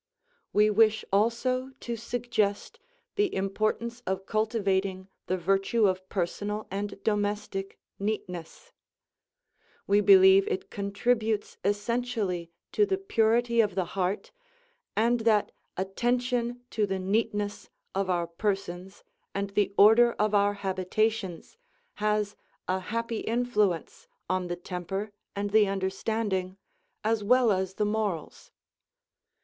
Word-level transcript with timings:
We 0.51 0.71
wish 0.71 1.05
also 1.13 1.73
to 1.81 1.95
suggest 1.95 2.79
the 3.17 3.31
importance 3.35 4.01
of 4.07 4.25
cultivating 4.25 5.09
the 5.27 5.37
virtue 5.37 5.85
of 5.85 6.09
personal 6.09 6.65
and 6.71 6.99
domestic 7.03 7.77
neatness; 7.99 8.71
we 9.85 10.01
believe 10.01 10.47
it 10.47 10.71
contributes 10.71 11.57
essentially 11.63 12.49
to 12.71 12.87
the 12.87 12.97
purity 12.97 13.61
of 13.61 13.75
the 13.75 13.85
heart, 13.93 14.31
and 14.95 15.19
that 15.19 15.51
attention 15.77 16.61
to 16.71 16.87
the 16.87 16.97
neatness 16.97 17.69
of 17.93 18.09
our 18.09 18.25
persons, 18.25 19.03
and 19.35 19.51
the 19.51 19.71
order 19.77 20.13
of 20.13 20.33
our 20.33 20.55
habitations, 20.55 21.57
has 21.97 22.35
a 22.67 22.79
happy 22.79 23.19
influence 23.19 24.07
on 24.27 24.47
the 24.47 24.55
temper 24.55 25.11
and 25.35 25.51
the 25.51 25.67
understanding, 25.67 26.57
as 27.03 27.23
well 27.23 27.51
as 27.51 27.75
the 27.75 27.85
morals. 27.85 28.49